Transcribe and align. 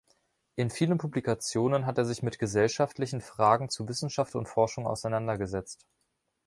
In 0.55 0.71
vielen 0.71 0.97
Publikationen 0.97 1.85
hat 1.85 1.99
er 1.99 2.05
sich 2.05 2.23
mit 2.23 2.39
gesellschaftlichen 2.39 3.21
Fragen 3.21 3.69
zu 3.69 3.87
Wissenschaft 3.87 4.33
und 4.33 4.47
Forschung 4.49 4.87
auseinandergesetzt. 4.87 5.85